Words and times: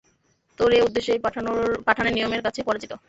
তোর 0.57 0.69
এ 0.73 0.79
উদ্দেশ্য 0.87 1.09
এই 1.11 1.21
পাঠানের 1.87 2.13
নিয়মের 2.15 2.41
কাছে 2.43 2.59
পরাজিত। 2.63 2.91